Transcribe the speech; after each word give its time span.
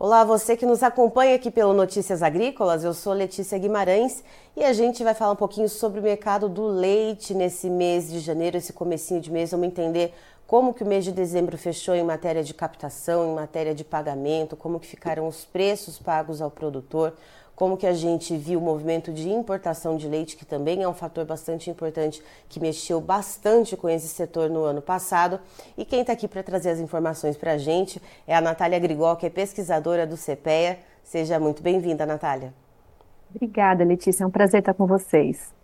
Olá, 0.00 0.22
você 0.22 0.56
que 0.56 0.64
nos 0.64 0.84
acompanha 0.84 1.34
aqui 1.34 1.50
pelo 1.50 1.74
Notícias 1.74 2.22
Agrícolas, 2.22 2.84
eu 2.84 2.94
sou 2.94 3.12
Letícia 3.12 3.58
Guimarães 3.58 4.22
e 4.56 4.62
a 4.62 4.72
gente 4.72 5.02
vai 5.02 5.12
falar 5.12 5.32
um 5.32 5.36
pouquinho 5.36 5.68
sobre 5.68 5.98
o 5.98 6.02
mercado 6.04 6.48
do 6.48 6.68
leite 6.68 7.34
nesse 7.34 7.68
mês 7.68 8.08
de 8.08 8.20
janeiro, 8.20 8.56
esse 8.56 8.72
comecinho 8.72 9.20
de 9.20 9.32
mês, 9.32 9.50
vamos 9.50 9.66
entender 9.66 10.14
como 10.48 10.72
que 10.72 10.82
o 10.82 10.86
mês 10.86 11.04
de 11.04 11.12
dezembro 11.12 11.58
fechou 11.58 11.94
em 11.94 12.02
matéria 12.02 12.42
de 12.42 12.54
captação, 12.54 13.30
em 13.30 13.34
matéria 13.34 13.74
de 13.74 13.84
pagamento, 13.84 14.56
como 14.56 14.80
que 14.80 14.86
ficaram 14.86 15.28
os 15.28 15.44
preços 15.44 15.98
pagos 15.98 16.40
ao 16.40 16.50
produtor, 16.50 17.12
como 17.54 17.76
que 17.76 17.86
a 17.86 17.92
gente 17.92 18.34
viu 18.34 18.58
o 18.58 18.62
movimento 18.62 19.12
de 19.12 19.28
importação 19.28 19.94
de 19.94 20.08
leite, 20.08 20.38
que 20.38 20.46
também 20.46 20.82
é 20.82 20.88
um 20.88 20.94
fator 20.94 21.26
bastante 21.26 21.68
importante, 21.68 22.22
que 22.48 22.58
mexeu 22.58 22.98
bastante 22.98 23.76
com 23.76 23.90
esse 23.90 24.08
setor 24.08 24.48
no 24.48 24.64
ano 24.64 24.80
passado. 24.80 25.38
E 25.76 25.84
quem 25.84 26.00
está 26.00 26.14
aqui 26.14 26.26
para 26.26 26.42
trazer 26.42 26.70
as 26.70 26.80
informações 26.80 27.36
para 27.36 27.52
a 27.52 27.58
gente 27.58 28.00
é 28.26 28.34
a 28.34 28.40
Natália 28.40 28.78
Grigol, 28.78 29.16
que 29.16 29.26
é 29.26 29.30
pesquisadora 29.30 30.06
do 30.06 30.16
CPEA. 30.16 30.78
Seja 31.04 31.38
muito 31.38 31.62
bem-vinda, 31.62 32.06
Natália. 32.06 32.54
Obrigada, 33.34 33.84
Letícia. 33.84 34.24
É 34.24 34.26
um 34.26 34.30
prazer 34.30 34.60
estar 34.60 34.72
com 34.72 34.86
vocês. 34.86 35.57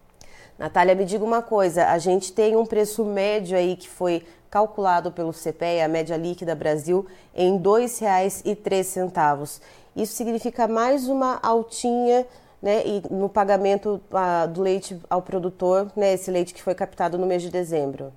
Natália, 0.58 0.94
me 0.94 1.04
diga 1.04 1.24
uma 1.24 1.42
coisa: 1.42 1.86
a 1.86 1.98
gente 1.98 2.32
tem 2.32 2.56
um 2.56 2.64
preço 2.64 3.04
médio 3.04 3.56
aí 3.56 3.76
que 3.76 3.88
foi 3.88 4.22
calculado 4.50 5.10
pelo 5.10 5.32
CPEA, 5.32 5.84
a 5.84 5.88
média 5.88 6.16
líquida 6.16 6.54
Brasil, 6.54 7.04
em 7.34 7.56
R$ 7.56 7.62
2,03. 7.62 9.60
Isso 9.96 10.12
significa 10.14 10.68
mais 10.68 11.08
uma 11.08 11.40
altinha 11.42 12.24
né, 12.62 12.82
e 12.86 13.02
no 13.10 13.28
pagamento 13.28 14.00
uh, 14.10 14.48
do 14.48 14.62
leite 14.62 14.98
ao 15.10 15.20
produtor, 15.20 15.92
né, 15.94 16.14
esse 16.14 16.30
leite 16.30 16.54
que 16.54 16.62
foi 16.62 16.74
captado 16.74 17.18
no 17.18 17.26
mês 17.26 17.42
de 17.42 17.50
dezembro. 17.50 18.10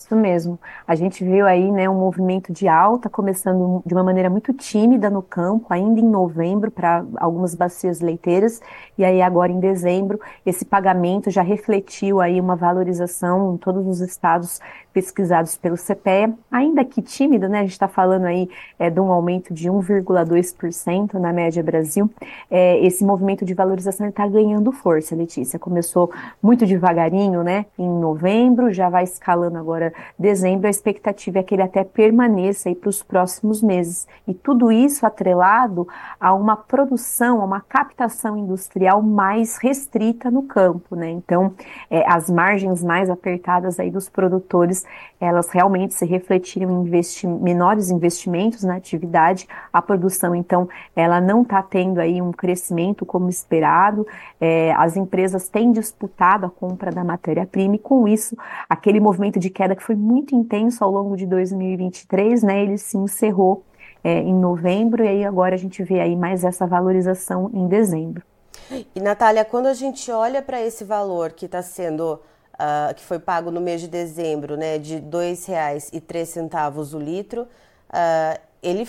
Isso 0.00 0.16
mesmo. 0.16 0.58
A 0.88 0.94
gente 0.94 1.22
viu 1.22 1.46
aí 1.46 1.70
né, 1.70 1.86
um 1.86 1.94
movimento 1.94 2.54
de 2.54 2.66
alta 2.66 3.10
começando 3.10 3.82
de 3.84 3.92
uma 3.92 4.02
maneira 4.02 4.30
muito 4.30 4.50
tímida 4.54 5.10
no 5.10 5.20
campo, 5.20 5.66
ainda 5.68 6.00
em 6.00 6.08
novembro, 6.08 6.70
para 6.70 7.04
algumas 7.18 7.54
bacias 7.54 8.00
leiteiras, 8.00 8.62
e 8.96 9.04
aí 9.04 9.20
agora 9.20 9.52
em 9.52 9.60
dezembro, 9.60 10.18
esse 10.44 10.64
pagamento 10.64 11.30
já 11.30 11.42
refletiu 11.42 12.18
aí 12.18 12.40
uma 12.40 12.56
valorização 12.56 13.54
em 13.54 13.56
todos 13.58 13.86
os 13.86 14.00
estados 14.00 14.58
pesquisados 14.92 15.56
pelo 15.56 15.76
CPEA, 15.76 16.32
ainda 16.50 16.84
que 16.84 17.00
tímido, 17.02 17.48
né? 17.48 17.58
A 17.58 17.62
gente 17.62 17.72
está 17.72 17.86
falando 17.86 18.24
aí 18.24 18.48
é, 18.78 18.90
de 18.90 18.98
um 18.98 19.12
aumento 19.12 19.54
de 19.54 19.70
1,2% 19.70 21.14
na 21.14 21.32
média 21.32 21.62
Brasil. 21.62 22.10
É, 22.50 22.84
esse 22.84 23.04
movimento 23.04 23.44
de 23.44 23.54
valorização 23.54 24.08
está 24.08 24.26
ganhando 24.26 24.72
força, 24.72 25.14
Letícia. 25.14 25.58
Começou 25.58 26.10
muito 26.42 26.66
devagarinho, 26.66 27.44
né? 27.44 27.66
Em 27.78 27.88
novembro, 27.88 28.72
já 28.72 28.88
vai 28.88 29.04
escalando 29.04 29.58
agora 29.58 29.89
dezembro, 30.18 30.66
a 30.66 30.70
expectativa 30.70 31.38
é 31.38 31.42
que 31.42 31.54
ele 31.54 31.62
até 31.62 31.84
permaneça 31.84 32.74
para 32.74 32.88
os 32.88 33.02
próximos 33.02 33.62
meses. 33.62 34.06
E 34.26 34.34
tudo 34.34 34.70
isso 34.70 35.06
atrelado 35.06 35.86
a 36.18 36.34
uma 36.34 36.56
produção, 36.56 37.40
a 37.40 37.44
uma 37.44 37.60
captação 37.60 38.36
industrial 38.36 39.02
mais 39.02 39.56
restrita 39.58 40.30
no 40.30 40.42
campo, 40.42 40.94
né? 40.96 41.10
Então, 41.10 41.54
é, 41.90 42.04
as 42.10 42.30
margens 42.30 42.82
mais 42.82 43.10
apertadas 43.10 43.78
aí 43.78 43.90
dos 43.90 44.08
produtores, 44.08 44.84
elas 45.20 45.50
realmente 45.50 45.94
se 45.94 46.06
refletiram 46.06 46.70
em 46.70 46.86
investi 46.86 47.26
menores 47.26 47.90
investimentos 47.90 48.64
na 48.64 48.76
atividade. 48.76 49.46
A 49.72 49.82
produção, 49.82 50.34
então, 50.34 50.68
ela 50.96 51.20
não 51.20 51.42
está 51.42 51.62
tendo 51.62 52.00
aí 52.00 52.22
um 52.22 52.32
crescimento 52.32 53.04
como 53.04 53.28
esperado. 53.28 54.06
É, 54.40 54.72
as 54.72 54.96
empresas 54.96 55.48
têm 55.48 55.70
disputado 55.70 56.46
a 56.46 56.50
compra 56.50 56.90
da 56.90 57.04
matéria-prima 57.04 57.76
e, 57.76 57.78
com 57.78 58.08
isso, 58.08 58.36
aquele 58.68 58.98
movimento 58.98 59.38
de 59.38 59.50
queda 59.50 59.76
que 59.76 59.82
foi 59.82 59.94
muito 59.94 60.34
intenso 60.34 60.82
ao 60.82 60.90
longo 60.90 61.16
de 61.16 61.26
2023, 61.26 62.42
né? 62.42 62.62
Ele 62.62 62.78
se 62.78 62.96
encerrou 62.96 63.64
é, 64.02 64.20
em 64.20 64.34
novembro 64.34 65.04
e 65.04 65.08
aí 65.08 65.24
agora 65.24 65.54
a 65.54 65.58
gente 65.58 65.82
vê 65.82 66.00
aí 66.00 66.16
mais 66.16 66.44
essa 66.44 66.66
valorização 66.66 67.50
em 67.52 67.68
dezembro. 67.68 68.22
E 68.94 69.00
Natália, 69.00 69.44
quando 69.44 69.66
a 69.66 69.74
gente 69.74 70.10
olha 70.10 70.40
para 70.40 70.60
esse 70.60 70.84
valor 70.84 71.32
que 71.32 71.46
está 71.46 71.60
sendo 71.60 72.20
uh, 72.60 72.94
que 72.94 73.02
foi 73.02 73.18
pago 73.18 73.50
no 73.50 73.60
mês 73.60 73.80
de 73.80 73.88
dezembro, 73.88 74.56
né, 74.56 74.78
de 74.78 74.94
R$ 74.96 75.02
2,03 75.02 76.94
o 76.94 76.98
litro, 76.98 77.42
uh, 77.42 78.38
ele 78.62 78.88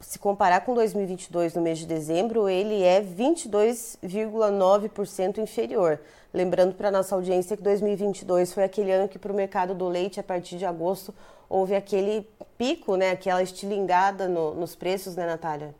se 0.00 0.18
comparar 0.18 0.62
com 0.62 0.72
2022 0.74 1.54
no 1.54 1.62
mês 1.62 1.78
de 1.78 1.86
dezembro, 1.86 2.48
ele 2.48 2.82
é 2.82 3.00
22,9% 3.02 5.38
inferior. 5.38 6.00
Lembrando 6.32 6.74
para 6.74 6.90
nossa 6.90 7.14
audiência 7.14 7.56
que 7.56 7.62
2022 7.62 8.52
foi 8.52 8.64
aquele 8.64 8.90
ano 8.92 9.08
que 9.08 9.18
para 9.18 9.32
o 9.32 9.34
mercado 9.34 9.74
do 9.74 9.88
leite, 9.88 10.20
a 10.20 10.22
partir 10.22 10.58
de 10.58 10.66
agosto, 10.66 11.14
houve 11.48 11.74
aquele 11.74 12.28
pico, 12.58 12.96
né, 12.96 13.10
aquela 13.10 13.42
estilingada 13.42 14.28
no, 14.28 14.54
nos 14.54 14.74
preços, 14.74 15.16
né, 15.16 15.24
Natália? 15.26 15.74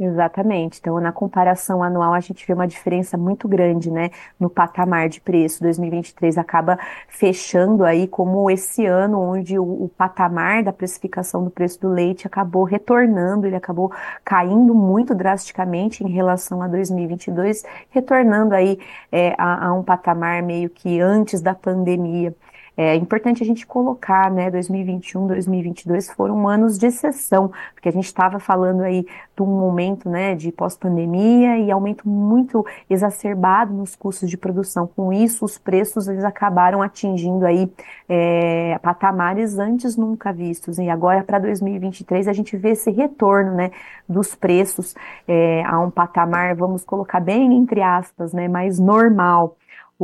Exatamente. 0.00 0.78
Então, 0.78 1.00
na 1.00 1.10
comparação 1.10 1.82
anual, 1.82 2.14
a 2.14 2.20
gente 2.20 2.46
vê 2.46 2.52
uma 2.52 2.68
diferença 2.68 3.18
muito 3.18 3.48
grande, 3.48 3.90
né, 3.90 4.10
no 4.38 4.48
patamar 4.48 5.08
de 5.08 5.20
preço. 5.20 5.60
2023 5.60 6.38
acaba 6.38 6.78
fechando 7.08 7.84
aí 7.84 8.06
como 8.06 8.48
esse 8.48 8.86
ano 8.86 9.20
onde 9.20 9.58
o, 9.58 9.64
o, 9.64 9.88
patamar 9.88 10.62
da 10.62 10.72
precificação 10.72 11.42
do 11.42 11.50
preço 11.50 11.80
do 11.80 11.88
leite 11.88 12.28
acabou 12.28 12.62
retornando, 12.62 13.44
ele 13.44 13.56
acabou 13.56 13.90
caindo 14.24 14.72
muito 14.72 15.16
drasticamente 15.16 16.04
em 16.04 16.08
relação 16.08 16.62
a 16.62 16.68
2022, 16.68 17.64
retornando 17.90 18.54
aí 18.54 18.78
é, 19.10 19.34
a, 19.36 19.66
a 19.66 19.72
um 19.72 19.82
patamar 19.82 20.44
meio 20.44 20.70
que 20.70 21.00
antes 21.00 21.40
da 21.40 21.56
pandemia. 21.56 22.32
É 22.80 22.94
importante 22.94 23.42
a 23.42 23.46
gente 23.46 23.66
colocar, 23.66 24.30
né, 24.30 24.52
2021, 24.52 25.26
2022 25.26 26.12
foram 26.12 26.46
anos 26.46 26.78
de 26.78 26.86
exceção, 26.86 27.50
porque 27.74 27.88
a 27.88 27.92
gente 27.92 28.04
estava 28.04 28.38
falando 28.38 28.82
aí 28.82 29.04
de 29.36 29.42
um 29.42 29.46
momento, 29.46 30.08
né, 30.08 30.36
de 30.36 30.52
pós-pandemia 30.52 31.58
e 31.58 31.72
aumento 31.72 32.08
muito 32.08 32.64
exacerbado 32.88 33.74
nos 33.74 33.96
custos 33.96 34.30
de 34.30 34.36
produção. 34.36 34.86
Com 34.86 35.12
isso, 35.12 35.44
os 35.44 35.58
preços 35.58 36.06
eles 36.06 36.22
acabaram 36.22 36.80
atingindo 36.80 37.44
aí 37.44 37.68
é, 38.08 38.78
patamares 38.80 39.58
antes 39.58 39.96
nunca 39.96 40.32
vistos. 40.32 40.78
E 40.78 40.88
agora, 40.88 41.24
para 41.24 41.40
2023, 41.40 42.28
a 42.28 42.32
gente 42.32 42.56
vê 42.56 42.70
esse 42.70 42.92
retorno, 42.92 43.54
né, 43.54 43.72
dos 44.08 44.36
preços 44.36 44.94
é, 45.26 45.64
a 45.64 45.80
um 45.80 45.90
patamar, 45.90 46.54
vamos 46.54 46.84
colocar 46.84 47.18
bem 47.18 47.52
entre 47.54 47.82
aspas, 47.82 48.32
né, 48.32 48.46
mais 48.46 48.78
normal 48.78 49.56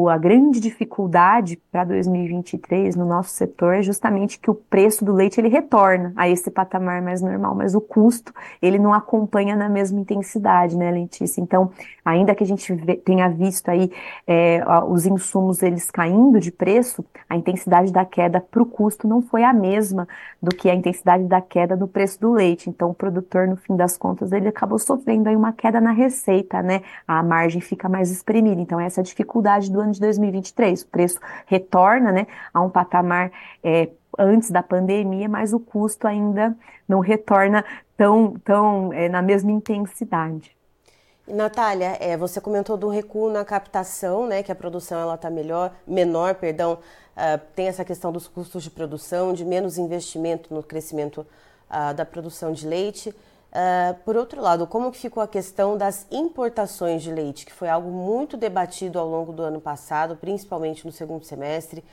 a 0.08 0.18
grande 0.18 0.58
dificuldade 0.58 1.56
para 1.70 1.84
2023 1.84 2.96
no 2.96 3.06
nosso 3.06 3.30
setor 3.30 3.74
é 3.74 3.82
justamente 3.82 4.40
que 4.40 4.50
o 4.50 4.54
preço 4.54 5.04
do 5.04 5.12
leite 5.12 5.40
ele 5.40 5.48
retorna 5.48 6.12
a 6.16 6.28
esse 6.28 6.50
patamar 6.50 7.00
mais 7.00 7.22
normal, 7.22 7.54
mas 7.54 7.76
o 7.76 7.80
custo 7.80 8.34
ele 8.60 8.76
não 8.76 8.92
acompanha 8.92 9.54
na 9.54 9.68
mesma 9.68 10.00
intensidade, 10.00 10.76
né, 10.76 10.90
Letícia? 10.90 11.40
Então, 11.40 11.70
ainda 12.04 12.34
que 12.34 12.42
a 12.42 12.46
gente 12.46 12.74
tenha 13.04 13.28
visto 13.28 13.68
aí 13.68 13.88
é, 14.26 14.64
os 14.88 15.06
insumos 15.06 15.62
eles 15.62 15.88
caindo 15.92 16.40
de 16.40 16.50
preço, 16.50 17.04
a 17.28 17.36
intensidade 17.36 17.92
da 17.92 18.04
queda 18.04 18.40
para 18.40 18.62
o 18.62 18.66
custo 18.66 19.06
não 19.06 19.22
foi 19.22 19.44
a 19.44 19.52
mesma 19.52 20.08
do 20.42 20.54
que 20.54 20.68
a 20.68 20.74
intensidade 20.74 21.24
da 21.24 21.40
queda 21.40 21.76
do 21.76 21.86
preço 21.86 22.20
do 22.20 22.32
leite. 22.32 22.68
Então, 22.68 22.90
o 22.90 22.94
produtor, 22.94 23.46
no 23.46 23.56
fim 23.56 23.76
das 23.76 23.96
contas, 23.96 24.32
ele 24.32 24.48
acabou 24.48 24.78
sofrendo 24.78 25.28
aí 25.28 25.36
uma 25.36 25.52
queda 25.52 25.80
na 25.80 25.92
receita, 25.92 26.60
né? 26.62 26.82
A 27.06 27.22
margem 27.22 27.60
fica 27.60 27.88
mais 27.88 28.10
espremida. 28.10 28.60
Então, 28.60 28.80
essa 28.80 29.00
é 29.00 29.02
a 29.02 29.04
dificuldade 29.04 29.70
do 29.70 29.83
ano 29.84 29.92
de 29.92 30.00
2023. 30.00 30.82
O 30.82 30.86
preço 30.88 31.20
retorna 31.46 32.12
né, 32.12 32.26
a 32.52 32.60
um 32.60 32.70
patamar 32.70 33.30
é, 33.62 33.88
antes 34.18 34.50
da 34.50 34.62
pandemia, 34.62 35.28
mas 35.28 35.52
o 35.52 35.60
custo 35.60 36.06
ainda 36.06 36.56
não 36.88 37.00
retorna 37.00 37.64
tão, 37.96 38.34
tão 38.44 38.92
é, 38.92 39.08
na 39.08 39.22
mesma 39.22 39.50
intensidade. 39.50 40.54
Natália, 41.26 41.96
é, 42.00 42.16
você 42.16 42.38
comentou 42.38 42.76
do 42.76 42.88
recuo 42.88 43.30
na 43.30 43.44
captação, 43.44 44.26
né, 44.26 44.42
que 44.42 44.52
a 44.52 44.54
produção 44.54 45.00
ela 45.00 45.14
está 45.14 45.30
melhor, 45.30 45.72
menor, 45.86 46.34
perdão, 46.34 46.74
uh, 46.74 47.40
tem 47.54 47.66
essa 47.66 47.82
questão 47.82 48.12
dos 48.12 48.28
custos 48.28 48.62
de 48.62 48.70
produção, 48.70 49.32
de 49.32 49.42
menos 49.42 49.78
investimento 49.78 50.52
no 50.52 50.62
crescimento 50.62 51.26
uh, 51.70 51.94
da 51.94 52.04
produção 52.04 52.52
de 52.52 52.68
leite. 52.68 53.14
Uh, 53.54 53.94
por 54.04 54.16
outro 54.16 54.40
lado, 54.40 54.66
como 54.66 54.90
que 54.90 54.98
ficou 54.98 55.22
a 55.22 55.28
questão 55.28 55.78
das 55.78 56.08
importações 56.10 57.04
de 57.04 57.12
leite, 57.12 57.46
que 57.46 57.52
foi 57.52 57.68
algo 57.68 57.88
muito 57.88 58.36
debatido 58.36 58.98
ao 58.98 59.08
longo 59.08 59.32
do 59.32 59.44
ano 59.44 59.60
passado, 59.60 60.16
principalmente 60.16 60.84
no 60.84 60.90
segundo 60.90 61.24
semestre. 61.24 61.84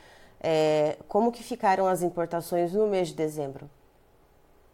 É, 0.41 0.97
como 1.07 1.31
que 1.31 1.43
ficaram 1.43 1.85
as 1.85 2.01
importações 2.01 2.73
no 2.73 2.87
mês 2.87 3.09
de 3.09 3.13
dezembro? 3.13 3.69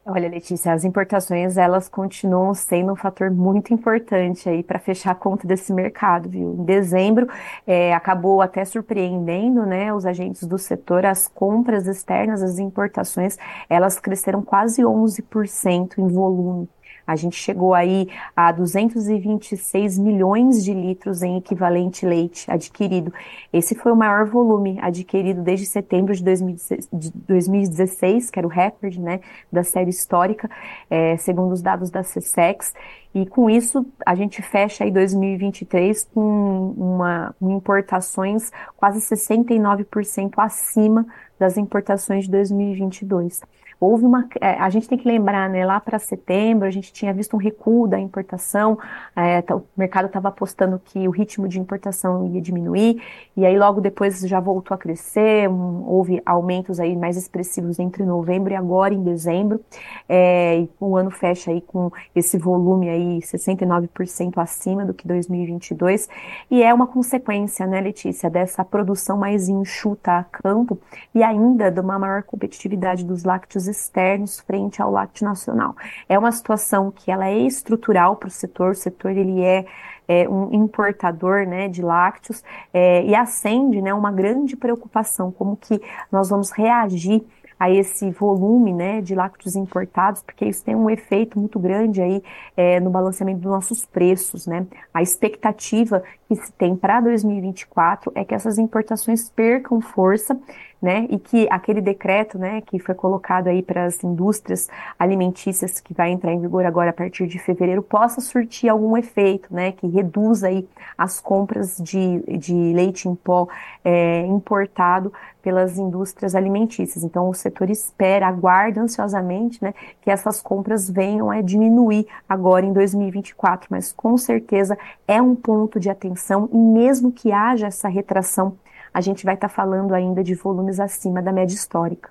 Olha, 0.10 0.30
Letícia, 0.30 0.72
as 0.72 0.86
importações 0.86 1.58
elas 1.58 1.90
continuam 1.90 2.54
sendo 2.54 2.94
um 2.94 2.96
fator 2.96 3.30
muito 3.30 3.74
importante 3.74 4.48
aí 4.48 4.64
para 4.64 4.80
fechar 4.80 5.12
a 5.12 5.16
conta 5.16 5.46
desse 5.46 5.74
mercado, 5.74 6.30
viu? 6.30 6.54
Em 6.54 6.64
dezembro 6.64 7.28
é, 7.68 7.94
acabou 7.94 8.42
até 8.42 8.64
surpreendendo, 8.64 9.66
né, 9.66 9.94
os 9.94 10.06
agentes 10.06 10.46
do 10.46 10.58
setor, 10.58 11.06
as 11.06 11.28
compras 11.28 11.86
externas, 11.88 12.42
as 12.42 12.58
importações, 12.58 13.38
elas 13.70 14.00
cresceram 14.00 14.42
quase 14.42 14.82
11% 14.82 15.98
em 15.98 16.08
volume 16.08 16.70
A 17.08 17.16
gente 17.16 17.38
chegou 17.38 17.74
aí 17.74 18.10
a 18.36 18.52
226 18.52 19.98
milhões 19.98 20.64
de 20.64 20.74
litros 20.74 21.24
em 21.24 21.38
equivalente 21.38 22.06
leite 22.06 22.52
adquirido. 22.52 23.14
Esse 23.54 23.74
foi 23.74 23.94
o 23.94 23.96
maior 23.96 24.26
volume 24.26 24.78
adquirido 24.82 25.42
desde 25.42 25.66
setembro 25.66 26.14
de 26.14 26.22
2016, 26.22 28.30
que 28.30 28.38
era 28.38 28.46
o 28.46 28.52
recorde 28.52 29.00
né, 29.00 29.22
da 29.50 29.64
série 29.64 29.90
histórica, 29.90 30.52
é, 30.90 31.16
segundo 31.16 31.54
os 31.54 31.62
dados 31.62 31.90
da 31.90 32.02
CSEX. 32.02 32.74
E 33.16 33.26
com 33.26 33.50
isso, 33.50 33.86
a 34.06 34.14
gente 34.14 34.42
fecha 34.42 34.84
aí 34.84 34.92
2023 34.92 36.10
com 36.14 36.74
uma, 36.78 37.34
com 37.40 37.50
importações 37.52 38.52
quase 38.76 39.00
69% 39.00 40.34
acima 40.38 41.08
das 41.40 41.58
importações 41.58 42.26
de 42.26 42.32
2022 42.32 43.42
houve 43.80 44.06
uma. 44.06 44.28
É, 44.42 44.52
a 44.54 44.70
gente 44.70 44.88
tem 44.88 44.98
que 44.98 45.08
lembrar, 45.08 45.50
né, 45.50 45.66
lá 45.66 45.80
para 45.80 46.00
setembro, 46.00 46.68
a 46.68 46.72
gente 46.72 46.92
tinha 46.92 47.14
visto 47.14 47.36
um 47.36 47.40
recuo 47.40 47.88
da 47.88 48.00
importação, 48.00 48.78
é, 49.16 49.42
tá, 49.42 49.56
o 49.56 49.64
mercado 49.76 50.08
estava 50.08 50.30
apostando 50.30 50.82
que 50.84 51.08
o 51.08 51.12
ritmo 51.12 51.48
de 51.48 51.60
importação 51.60 52.28
ia 52.28 52.42
diminuir, 52.42 53.02
e 53.36 53.46
aí 53.46 53.58
logo 53.58 53.80
depois 53.80 54.20
já 54.22 54.40
voltou 54.40 54.74
a 54.74 54.78
crescer, 54.78 55.50
um, 55.50 55.84
houve 55.86 56.22
aumentos 56.26 56.80
aí 56.80 56.96
mais 56.96 57.18
expressivos 57.18 57.80
entre 57.80 58.04
novembro 58.04 58.52
e 58.52 58.56
agora 58.56 58.94
em 58.94 59.04
dezembro, 59.04 59.62
é, 60.10 60.62
e 60.62 60.70
o 60.80 60.98
ano 60.98 61.12
fecha 61.12 61.52
aí 61.52 61.62
com 61.62 61.92
esse 62.16 62.38
volume 62.38 62.90
aí 62.90 63.20
69% 63.20 64.38
acima 64.38 64.86
do 64.86 64.94
que 64.94 65.08
2022, 65.08 66.10
e 66.50 66.64
é 66.64 66.74
uma 66.74 66.88
consequência, 66.88 67.68
né, 67.68 67.80
Letícia, 67.80 68.30
dessa 68.30 68.66
produção 68.66 69.18
mais 69.18 69.48
enxuta 69.48 70.18
a 70.18 70.24
campo 70.24 70.80
e 71.14 71.22
ainda 71.28 71.70
de 71.70 71.80
uma 71.80 72.00
maior 72.00 72.24
competitividade 72.24 73.06
dos 73.06 73.24
lácteos 73.24 73.68
externos 73.68 74.40
frente 74.40 74.82
ao 74.82 74.92
lácteo 74.92 75.26
nacional. 75.26 75.76
É 76.08 76.18
uma 76.18 76.32
situação 76.32 76.92
que 76.92 77.12
ela 77.12 77.28
é 77.28 77.38
estrutural 77.38 78.16
para 78.16 78.28
o 78.28 78.32
setor, 78.32 78.72
o 78.72 78.76
setor 78.76 79.12
ele 79.12 79.42
é, 79.42 79.66
é 80.08 80.28
um 80.30 80.54
importador 80.54 81.46
né, 81.46 81.68
de 81.68 81.82
lácteos 81.82 82.44
é, 82.74 83.04
e 83.04 83.14
acende 83.14 83.82
né, 83.82 83.94
uma 83.94 84.12
grande 84.12 84.56
preocupação, 84.56 85.32
como 85.32 85.58
que 85.58 85.82
nós 86.12 86.30
vamos 86.30 86.52
reagir 86.52 87.24
a 87.60 87.72
esse 87.72 88.12
volume 88.12 88.72
né, 88.72 89.02
de 89.02 89.16
lácteos 89.16 89.56
importados, 89.56 90.22
porque 90.22 90.46
isso 90.46 90.64
tem 90.64 90.76
um 90.76 90.90
efeito 90.90 91.40
muito 91.40 91.60
grande 91.60 92.02
aí 92.02 92.24
é, 92.56 92.80
no 92.80 92.90
balanceamento 92.90 93.42
dos 93.42 93.52
nossos 93.52 93.86
preços. 93.86 94.46
Né? 94.46 94.68
A 94.94 95.02
expectativa 95.02 96.04
que 96.28 96.36
se 96.36 96.52
tem 96.54 96.76
para 96.76 97.02
2024 97.02 98.12
é 98.14 98.24
que 98.24 98.36
essas 98.36 98.58
importações 98.58 99.30
percam 99.30 99.82
força 99.82 100.40
né, 100.82 101.08
e 101.10 101.18
que 101.18 101.48
aquele 101.50 101.82
decreto, 101.82 102.38
né, 102.38 102.62
que 102.62 102.78
foi 102.78 102.94
colocado 102.94 103.48
aí 103.48 103.64
para 103.64 103.86
as 103.86 104.04
indústrias 104.04 104.70
alimentícias 104.98 105.80
que 105.80 105.94
vai 105.94 106.12
entrar 106.12 106.32
em 106.32 106.40
vigor 106.40 106.66
agora 106.66 106.92
a 106.92 106.94
partir 106.94 107.26
de 107.28 107.40
fevereiro 107.40 107.82
possa 107.82 108.22
surtir 108.22 108.70
algum 108.70 108.96
efeito, 108.96 109.52
né, 109.54 109.72
que 109.72 109.88
reduza 109.88 110.48
aí 110.48 110.68
as 110.96 111.20
compras 111.20 111.78
de, 111.78 112.20
de 112.38 112.54
leite 112.54 113.10
em 113.10 113.16
pó 113.16 113.48
é, 113.84 114.22
importado 114.28 115.12
pelas 115.42 115.78
indústrias 115.78 116.36
alimentícias. 116.36 117.04
Então 117.04 117.30
o 117.30 117.34
setor 117.34 117.70
espera, 117.70 118.28
aguarda 118.28 118.82
ansiosamente, 118.82 119.64
né, 119.64 119.74
que 120.02 120.12
essas 120.12 120.42
compras 120.42 120.90
venham 120.90 121.32
a 121.32 121.42
diminuir 121.42 122.06
agora 122.30 122.66
em 122.66 122.74
2024, 122.74 123.68
mas 123.72 123.92
com 123.92 124.16
certeza 124.18 124.78
é 125.08 125.20
um 125.20 125.34
ponto 125.34 125.80
de 125.80 125.90
atenção 125.90 126.48
e 126.54 126.58
mesmo 126.58 127.12
que 127.12 127.32
haja 127.32 127.68
essa 127.68 127.88
retração 127.88 128.58
a 128.94 129.02
gente 129.02 129.26
vai 129.26 129.36
estar 129.36 129.50
tá 129.50 129.54
falando 129.54 129.94
ainda 129.94 130.24
de 130.24 130.34
volumes 130.36 130.80
acima 130.80 131.22
da 131.22 131.32
média 131.32 131.54
histórica. 131.54 132.10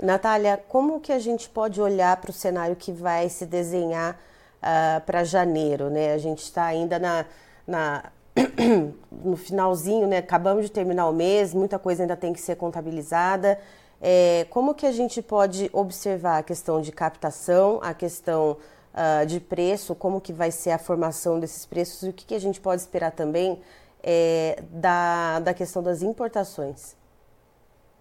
Natália, 0.00 0.62
como 0.68 1.00
que 1.00 1.12
a 1.12 1.18
gente 1.18 1.48
pode 1.48 1.80
olhar 1.80 2.16
para 2.18 2.30
o 2.30 2.32
cenário 2.32 2.76
que 2.76 2.92
vai 2.92 3.28
se 3.28 3.44
desenhar 3.44 4.14
uh, 4.14 4.16
ah, 4.62 5.02
para 5.04 5.24
janeiro? 5.24 5.90
Né? 5.90 6.12
A 6.12 6.18
gente 6.18 6.42
está 6.42 6.64
ainda 6.64 6.98
na, 7.00 7.26
na 7.66 8.04
no 9.10 9.36
finalzinho, 9.36 10.06
né? 10.06 10.18
acabamos 10.18 10.64
de 10.64 10.70
terminar 10.70 11.08
o 11.08 11.12
mês, 11.12 11.52
muita 11.52 11.78
coisa 11.78 12.04
ainda 12.04 12.16
tem 12.16 12.32
que 12.32 12.40
ser 12.40 12.54
contabilizada. 12.56 13.58
É, 14.00 14.46
como 14.50 14.74
que 14.74 14.86
a 14.86 14.92
gente 14.92 15.20
pode 15.20 15.68
observar 15.72 16.38
a 16.38 16.42
questão 16.44 16.80
de 16.80 16.92
captação, 16.92 17.80
a 17.82 17.92
questão 17.92 18.56
uh, 18.94 19.26
de 19.26 19.40
preço, 19.40 19.94
como 19.94 20.20
que 20.20 20.32
vai 20.32 20.52
ser 20.52 20.70
a 20.70 20.78
formação 20.78 21.40
desses 21.40 21.66
preços 21.66 22.02
e 22.04 22.10
o 22.10 22.12
que, 22.12 22.24
que 22.24 22.34
a 22.34 22.40
gente 22.40 22.60
pode 22.60 22.80
esperar 22.80 23.10
também 23.10 23.60
é, 24.02 24.62
da, 24.70 25.40
da 25.40 25.54
questão 25.54 25.82
das 25.82 26.02
importações? 26.02 26.96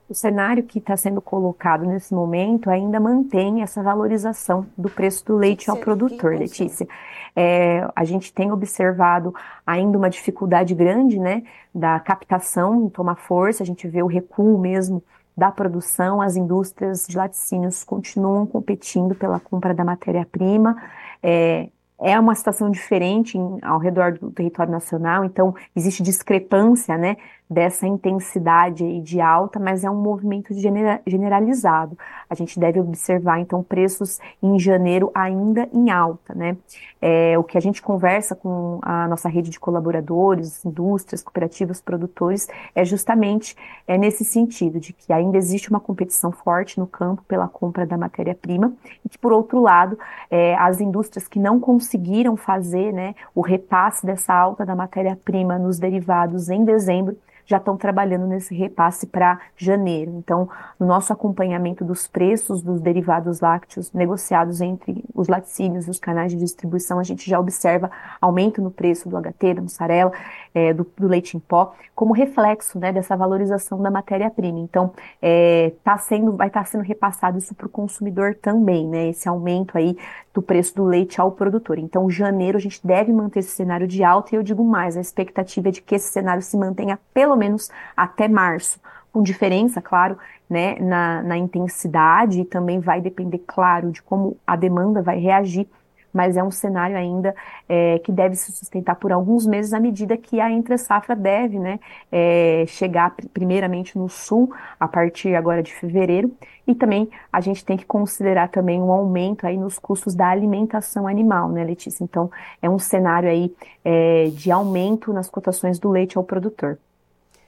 O 0.10 0.14
cenário 0.14 0.64
que 0.64 0.80
está 0.80 0.96
sendo 0.96 1.22
colocado 1.22 1.86
nesse 1.86 2.14
momento 2.14 2.70
ainda 2.70 2.98
mantém 2.98 3.62
essa 3.62 3.84
valorização 3.84 4.66
do 4.78 4.90
preço 4.90 5.26
do 5.26 5.36
leite 5.36 5.70
ao 5.70 5.76
produtor, 5.76 6.34
Letícia. 6.38 6.88
É, 7.36 7.86
a 7.94 8.06
gente 8.06 8.34
tem 8.34 8.50
observado 8.52 9.36
ainda 9.66 9.98
uma 9.98 10.10
dificuldade 10.10 10.74
grande 10.74 11.20
né, 11.20 11.44
da 11.76 12.00
captação 12.00 12.90
tomar 12.90 13.16
força, 13.16 13.64
a 13.64 13.66
gente 13.66 13.86
vê 13.86 14.02
o 14.02 14.08
recuo 14.08 14.58
mesmo 14.58 15.04
da 15.36 15.52
produção, 15.52 16.20
as 16.22 16.36
indústrias 16.36 17.06
de 17.06 17.16
laticínios 17.16 17.84
continuam 17.84 18.46
competindo 18.48 19.14
pela 19.14 19.40
compra 19.40 19.74
da 19.74 19.84
matéria-prima. 19.84 20.82
É, 21.22 21.70
é 22.00 22.20
uma 22.20 22.36
situação 22.36 22.70
diferente 22.70 23.38
em, 23.38 23.60
ao 23.62 23.80
redor 23.80 24.18
do 24.18 24.32
território 24.32 24.72
nacional, 24.72 25.26
então 25.26 25.56
existe 25.76 26.04
discrepância, 26.04 26.98
né, 26.98 27.18
dessa 27.50 27.88
intensidade 27.88 29.00
de 29.02 29.22
alta, 29.22 29.58
mas 29.60 29.84
é 29.84 29.90
um 29.90 29.96
movimento 29.96 30.54
genera 30.54 31.02
generalizado. 31.08 31.98
A 32.30 32.36
gente 32.36 32.60
deve 32.60 32.80
observar, 32.80 33.40
então, 33.40 33.64
preços 33.64 34.20
em 34.44 34.60
janeiro 34.60 35.10
ainda 35.16 35.70
em 35.74 35.90
alta, 35.90 36.36
né? 36.36 36.58
É, 37.02 37.38
o 37.38 37.44
que 37.44 37.58
a 37.58 37.62
gente 37.62 37.82
conversa 37.82 38.36
com 38.36 38.80
a 38.82 39.08
nossa 39.08 39.30
rede 39.30 39.50
de 39.50 39.60
colaboradores, 39.60 40.66
indústrias, 40.66 41.24
cooperativas, 41.24 41.80
produtores, 41.80 42.48
é 42.76 42.84
justamente 42.84 43.56
é 43.88 43.98
nesse 43.98 44.26
sentido, 44.26 44.80
de 44.80 44.92
que 44.92 45.14
ainda 45.14 45.38
existe 45.38 45.70
uma 45.70 45.80
competição 45.80 46.32
forte 46.32 46.80
no 46.80 46.88
campo 46.88 47.24
pela 47.28 47.48
compra 47.48 47.86
da 47.86 47.98
matéria-prima, 47.98 48.74
e 49.06 49.10
que, 49.10 49.18
por 49.18 49.32
outro 49.32 49.62
lado, 49.62 49.98
é, 50.30 50.56
as 50.56 50.82
indústrias 50.82 51.28
que 51.28 51.40
não 51.40 51.60
conseguiram 51.60 52.36
fazer 52.36 52.92
né, 52.92 53.16
o 53.34 53.42
repasse 53.42 54.06
dessa 54.06 54.34
alta 54.34 54.66
da 54.66 54.76
matéria-prima 54.76 55.58
nos 55.58 55.80
derivados 55.80 56.50
em 56.50 56.66
dezembro, 56.66 57.18
já 57.48 57.58
estão 57.58 57.78
trabalhando 57.78 58.28
nesse 58.28 58.54
repasse 58.54 59.08
para 59.08 59.40
janeiro. 59.56 60.12
Então, 60.18 60.50
no 60.78 60.86
nosso 60.86 61.14
acompanhamento 61.14 61.84
dos 61.86 62.06
preços 62.06 62.62
dos 62.62 62.82
derivados 62.82 63.40
lácteos 63.40 63.92
negociados 63.94 64.60
entre 64.60 65.04
os 65.16 65.30
laticínios 65.30 65.88
e 65.88 65.90
os 65.90 65.98
canais 65.98 66.34
de 66.34 66.38
distribuição, 66.38 67.00
a 67.00 67.04
gente 67.04 67.28
já 67.28 67.40
observa 67.40 67.90
aumento 68.20 68.62
no 68.62 68.70
preço 68.70 69.08
do 69.08 69.18
HT, 69.18 69.54
da 69.56 69.62
mussarela, 69.62 70.12
é, 70.54 70.74
do, 70.74 70.86
do, 70.98 71.08
leite 71.08 71.38
em 71.38 71.40
pó, 71.40 71.74
como 71.96 72.14
reflexo 72.14 72.78
né, 72.78 72.92
dessa 72.92 73.16
valorização 73.16 73.82
da 73.82 73.90
matéria-prima. 73.90 74.60
Então, 74.60 74.92
é, 75.22 75.72
tá 75.84 75.98
sendo, 75.98 76.36
vai 76.36 76.48
estar 76.48 76.62
tá 76.62 76.66
sendo 76.66 76.84
repassado 76.84 77.38
isso 77.38 77.56
para 77.56 77.68
o 77.68 77.70
consumidor 77.70 78.36
também, 78.36 78.86
né? 78.88 79.10
Esse 79.10 79.30
aumento 79.30 79.78
aí 79.78 79.98
do 80.38 80.42
preço 80.44 80.76
do 80.76 80.84
leite 80.84 81.20
ao 81.20 81.32
produtor. 81.32 81.80
Então, 81.80 82.08
janeiro 82.12 82.60
a 82.60 82.62
gente 82.62 82.80
deve 82.86 83.12
manter 83.12 83.40
esse 83.40 83.50
cenário 83.50 83.88
de 83.88 84.04
alta 84.04 84.36
e 84.36 84.38
eu 84.38 84.44
digo 84.44 84.64
mais, 84.64 84.96
a 84.96 85.02
expectativa 85.02 85.70
é 85.70 85.72
de 85.72 85.82
que 85.82 85.96
esse 85.96 86.12
cenário 86.12 86.44
se 86.44 86.56
mantenha 86.56 87.00
pelo 87.12 87.36
menos 87.36 87.72
até 87.96 88.28
março 88.28 88.80
com 89.12 89.24
diferença, 89.24 89.82
claro, 89.82 90.16
né, 90.48 90.78
na, 90.80 91.24
na 91.24 91.38
intensidade 91.38 92.42
e 92.42 92.46
também 92.46 92.80
vai 92.80 93.02
depender, 93.02 93.42
claro, 93.48 93.92
de 93.92 94.00
como 94.04 94.38
a 94.46 94.56
demanda 94.56 95.02
vai 95.02 95.18
reagir 95.18 95.68
mas 96.14 96.38
é 96.38 96.44
um 96.44 96.52
cenário 96.52 96.98
ainda 96.98 97.36
é, 97.68 98.00
que 98.00 98.12
deve 98.12 98.36
se 98.36 98.52
sustentar 98.52 98.96
por 98.96 99.12
alguns 99.12 99.46
meses 99.46 99.74
à 99.74 99.80
medida 99.80 100.18
que 100.18 100.40
a 100.40 100.52
entre-safra 100.52 101.16
deve 101.16 101.60
né, 101.60 101.80
é, 102.12 102.66
chegar 102.68 103.16
primeiramente 103.34 103.98
no 103.98 104.10
sul, 104.10 104.54
a 104.80 104.88
partir 104.88 105.36
agora 105.36 105.62
de 105.62 105.74
fevereiro, 105.74 106.32
e 106.66 106.76
também 106.76 107.10
a 107.32 107.40
gente 107.40 107.64
tem 107.64 107.78
que 107.78 107.86
considerar 107.86 108.50
também 108.50 108.82
um 108.82 108.92
aumento 108.92 109.48
aí 109.48 109.58
nos 109.58 109.80
custos 109.80 110.14
da 110.14 110.28
alimentação 110.28 111.08
animal, 111.08 111.50
né, 111.50 111.64
Letícia? 111.64 112.04
Então, 112.04 112.30
é 112.62 112.70
um 112.70 112.80
cenário 112.80 113.30
aí 113.30 113.56
é, 113.86 114.30
de 114.34 114.52
aumento 114.52 115.14
nas 115.14 115.30
cotações 115.30 115.80
do 115.80 115.90
leite 115.90 116.18
ao 116.18 116.24
produtor. 116.24 116.78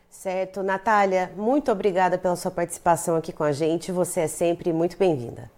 Certo. 0.09 0.63
Natália, 0.63 1.31
muito 1.37 1.71
obrigada 1.71 2.17
pela 2.17 2.35
sua 2.35 2.51
participação 2.51 3.15
aqui 3.15 3.31
com 3.31 3.43
a 3.43 3.51
gente. 3.51 3.91
Você 3.91 4.21
é 4.21 4.27
sempre 4.27 4.73
muito 4.73 4.97
bem-vinda. 4.97 5.49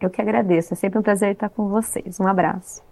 Eu 0.00 0.10
que 0.10 0.20
agradeço, 0.20 0.74
é 0.74 0.76
sempre 0.76 0.98
um 0.98 1.02
prazer 1.02 1.32
estar 1.32 1.48
com 1.48 1.68
vocês. 1.68 2.20
Um 2.20 2.26
abraço. 2.26 2.82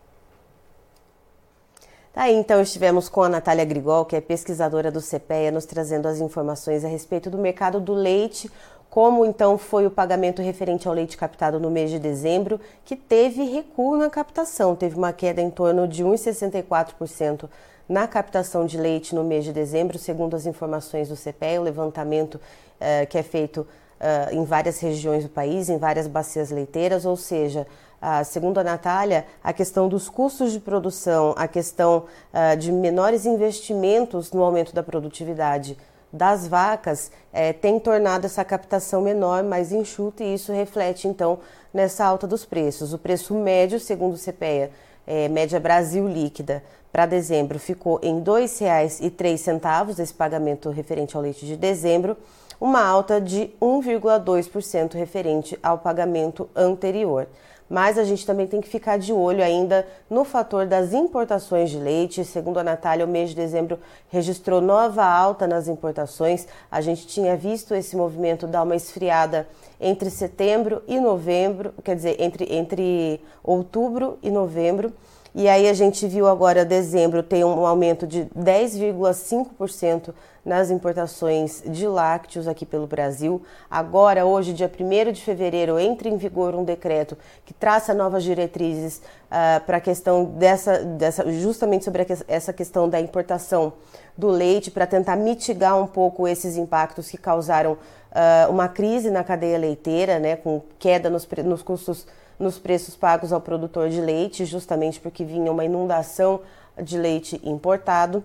Tá 2.12 2.22
aí, 2.22 2.34
então 2.34 2.62
estivemos 2.62 3.08
com 3.08 3.22
a 3.22 3.28
Natália 3.28 3.64
Grigol, 3.64 4.06
que 4.06 4.16
é 4.16 4.20
pesquisadora 4.22 4.90
do 4.90 5.02
CPEA, 5.02 5.50
nos 5.50 5.66
trazendo 5.66 6.08
as 6.08 6.18
informações 6.18 6.84
a 6.84 6.88
respeito 6.88 7.28
do 7.28 7.36
mercado 7.36 7.78
do 7.78 7.92
leite, 7.92 8.50
como 8.88 9.26
então 9.26 9.58
foi 9.58 9.86
o 9.86 9.90
pagamento 9.90 10.40
referente 10.40 10.88
ao 10.88 10.94
leite 10.94 11.16
captado 11.16 11.60
no 11.60 11.70
mês 11.70 11.90
de 11.90 11.98
dezembro, 11.98 12.58
que 12.86 12.96
teve 12.96 13.44
recuo 13.44 13.98
na 13.98 14.08
captação, 14.08 14.74
teve 14.74 14.96
uma 14.96 15.12
queda 15.12 15.42
em 15.42 15.50
torno 15.50 15.86
de 15.86 16.02
1,64% 16.02 17.50
na 17.86 18.08
captação 18.08 18.64
de 18.64 18.78
leite 18.78 19.14
no 19.14 19.22
mês 19.22 19.44
de 19.44 19.52
dezembro, 19.52 19.98
segundo 19.98 20.34
as 20.34 20.46
informações 20.46 21.10
do 21.10 21.16
CPEA, 21.16 21.60
o 21.60 21.64
levantamento 21.64 22.36
uh, 22.36 23.06
que 23.08 23.18
é 23.18 23.22
feito 23.22 23.66
uh, 24.00 24.34
em 24.34 24.44
várias 24.44 24.78
regiões 24.80 25.24
do 25.24 25.30
país, 25.30 25.68
em 25.68 25.78
várias 25.78 26.06
bacias 26.06 26.50
leiteiras, 26.50 27.04
ou 27.04 27.16
seja, 27.16 27.66
ah, 28.00 28.22
segundo 28.22 28.58
a 28.58 28.64
Natália, 28.64 29.26
a 29.42 29.52
questão 29.52 29.88
dos 29.88 30.08
custos 30.08 30.52
de 30.52 30.60
produção, 30.60 31.34
a 31.36 31.48
questão 31.48 32.04
ah, 32.32 32.54
de 32.54 32.70
menores 32.70 33.24
investimentos 33.24 34.32
no 34.32 34.42
aumento 34.42 34.74
da 34.74 34.82
produtividade 34.82 35.76
das 36.12 36.46
vacas 36.46 37.10
é, 37.32 37.52
tem 37.52 37.78
tornado 37.78 38.26
essa 38.26 38.44
captação 38.44 39.02
menor, 39.02 39.42
mais 39.42 39.72
enxuta, 39.72 40.24
e 40.24 40.34
isso 40.34 40.52
reflete 40.52 41.06
então 41.06 41.38
nessa 41.72 42.04
alta 42.04 42.26
dos 42.26 42.44
preços. 42.44 42.92
O 42.92 42.98
preço 42.98 43.34
médio, 43.34 43.78
segundo 43.78 44.14
o 44.14 44.18
CPEA, 44.18 44.70
é, 45.06 45.28
média 45.28 45.60
Brasil 45.60 46.08
líquida, 46.08 46.62
para 46.90 47.06
dezembro 47.06 47.58
ficou 47.58 48.00
em 48.02 48.18
R$ 48.18 48.24
2,03, 48.24 50.00
esse 50.00 50.14
pagamento 50.14 50.70
referente 50.70 51.16
ao 51.16 51.22
leite 51.22 51.44
de 51.44 51.56
dezembro, 51.56 52.16
uma 52.60 52.84
alta 52.84 53.20
de 53.20 53.50
1,2% 53.60 54.94
referente 54.94 55.58
ao 55.62 55.78
pagamento 55.78 56.48
anterior 56.54 57.26
mas 57.68 57.98
a 57.98 58.04
gente 58.04 58.24
também 58.24 58.46
tem 58.46 58.60
que 58.60 58.68
ficar 58.68 58.96
de 58.96 59.12
olho 59.12 59.42
ainda 59.42 59.86
no 60.08 60.24
fator 60.24 60.66
das 60.66 60.92
importações 60.92 61.70
de 61.70 61.78
leite. 61.78 62.24
Segundo 62.24 62.58
a 62.58 62.64
Natália, 62.64 63.04
o 63.04 63.08
mês 63.08 63.30
de 63.30 63.36
dezembro 63.36 63.78
registrou 64.08 64.60
nova 64.60 65.04
alta 65.04 65.46
nas 65.46 65.66
importações. 65.66 66.46
A 66.70 66.80
gente 66.80 67.06
tinha 67.06 67.36
visto 67.36 67.74
esse 67.74 67.96
movimento 67.96 68.46
dar 68.46 68.62
uma 68.62 68.76
esfriada 68.76 69.48
entre 69.80 70.10
setembro 70.10 70.82
e 70.86 71.00
novembro, 71.00 71.74
quer 71.82 71.96
dizer, 71.96 72.20
entre, 72.20 72.46
entre 72.54 73.20
outubro 73.42 74.18
e 74.22 74.30
novembro. 74.30 74.92
E 75.38 75.50
aí 75.50 75.68
a 75.68 75.74
gente 75.74 76.08
viu 76.08 76.26
agora 76.26 76.64
dezembro 76.64 77.22
tem 77.22 77.44
um 77.44 77.66
aumento 77.66 78.06
de 78.06 78.24
10,5% 78.34 80.14
nas 80.42 80.70
importações 80.70 81.62
de 81.66 81.86
lácteos 81.86 82.48
aqui 82.48 82.64
pelo 82.64 82.86
Brasil. 82.86 83.42
Agora, 83.70 84.24
hoje, 84.24 84.54
dia 84.54 84.70
1 84.72 85.12
de 85.12 85.20
fevereiro, 85.20 85.78
entra 85.78 86.08
em 86.08 86.16
vigor 86.16 86.54
um 86.54 86.64
decreto 86.64 87.18
que 87.44 87.52
traça 87.52 87.92
novas 87.92 88.24
diretrizes 88.24 89.02
uh, 89.26 89.62
para 89.66 89.76
a 89.76 89.80
questão 89.80 90.24
dessa, 90.24 90.78
dessa, 90.78 91.30
justamente 91.30 91.84
sobre 91.84 92.06
que, 92.06 92.14
essa 92.26 92.50
questão 92.50 92.88
da 92.88 92.98
importação 92.98 93.74
do 94.16 94.28
leite, 94.28 94.70
para 94.70 94.86
tentar 94.86 95.16
mitigar 95.16 95.78
um 95.78 95.86
pouco 95.86 96.26
esses 96.26 96.56
impactos 96.56 97.10
que 97.10 97.18
causaram 97.18 97.72
uh, 97.72 98.50
uma 98.50 98.68
crise 98.68 99.10
na 99.10 99.22
cadeia 99.22 99.58
leiteira, 99.58 100.18
né, 100.18 100.34
com 100.34 100.62
queda 100.78 101.10
nos, 101.10 101.28
nos 101.44 101.62
custos 101.62 102.06
nos 102.38 102.58
preços 102.58 102.96
pagos 102.96 103.32
ao 103.32 103.40
produtor 103.40 103.88
de 103.88 104.00
leite, 104.00 104.44
justamente 104.44 105.00
porque 105.00 105.24
vinha 105.24 105.50
uma 105.50 105.64
inundação 105.64 106.40
de 106.82 106.98
leite 106.98 107.40
importado. 107.44 108.22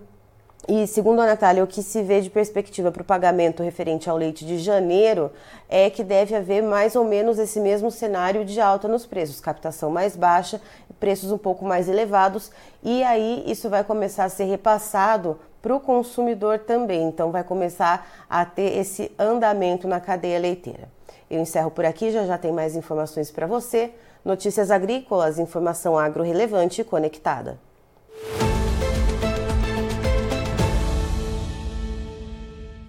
E 0.67 0.85
segundo 0.85 1.21
a 1.21 1.25
Natália, 1.25 1.63
o 1.63 1.67
que 1.67 1.81
se 1.81 2.03
vê 2.03 2.21
de 2.21 2.29
perspectiva 2.29 2.91
para 2.91 3.01
o 3.01 3.05
pagamento 3.05 3.63
referente 3.63 4.09
ao 4.09 4.15
leite 4.15 4.45
de 4.45 4.59
janeiro 4.59 5.31
é 5.67 5.89
que 5.89 6.03
deve 6.03 6.35
haver 6.35 6.61
mais 6.61 6.95
ou 6.95 7.03
menos 7.03 7.39
esse 7.39 7.59
mesmo 7.59 7.89
cenário 7.89 8.45
de 8.45 8.61
alta 8.61 8.87
nos 8.87 9.05
preços, 9.05 9.41
captação 9.41 9.89
mais 9.89 10.15
baixa, 10.15 10.61
preços 10.99 11.31
um 11.31 11.37
pouco 11.37 11.65
mais 11.65 11.89
elevados, 11.89 12.51
e 12.83 13.03
aí 13.03 13.43
isso 13.47 13.71
vai 13.71 13.83
começar 13.83 14.25
a 14.25 14.29
ser 14.29 14.43
repassado 14.43 15.39
para 15.61 15.75
o 15.75 15.79
consumidor 15.79 16.59
também. 16.59 17.03
Então 17.03 17.31
vai 17.31 17.43
começar 17.43 18.25
a 18.29 18.45
ter 18.45 18.77
esse 18.77 19.11
andamento 19.17 19.87
na 19.87 19.99
cadeia 19.99 20.39
leiteira. 20.39 20.87
Eu 21.31 21.39
encerro 21.39 21.71
por 21.71 21.85
aqui, 21.85 22.11
já 22.11 22.25
já 22.25 22.38
tem 22.38 22.51
mais 22.51 22.75
informações 22.75 23.31
para 23.31 23.47
você. 23.47 23.93
Notícias 24.23 24.69
agrícolas, 24.69 25.39
informação 25.39 25.97
agro 25.97 26.23
relevante 26.23 26.81
e 26.81 26.83
conectada. 26.83 27.57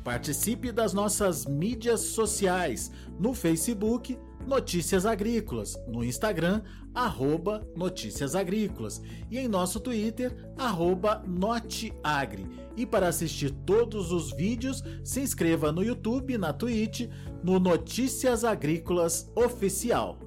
Participe 0.02 0.72
das 0.72 0.92
nossas 0.92 1.46
mídias 1.46 2.00
sociais 2.00 2.90
no 3.16 3.32
Facebook 3.32 4.18
Notícias 4.44 5.06
Agrícolas, 5.06 5.80
no 5.87 6.02
Instagram 6.02 6.62
arroba 6.92 7.64
Notícias 7.76 8.34
Agrícolas 8.34 9.00
e 9.30 9.38
em 9.38 9.46
nosso 9.46 9.78
Twitter 9.78 10.34
arroba 10.58 11.22
Noteagri. 11.25 12.44
E 12.76 12.86
para 12.86 13.08
assistir 13.08 13.50
todos 13.66 14.12
os 14.12 14.32
vídeos, 14.32 14.82
se 15.04 15.20
inscreva 15.20 15.72
no 15.72 15.82
YouTube, 15.82 16.38
na 16.38 16.52
Twitch, 16.52 17.08
no 17.42 17.58
Notícias 17.58 18.44
Agrícolas 18.44 19.30
Oficial. 19.34 20.18